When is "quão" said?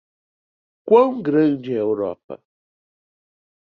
0.83-1.21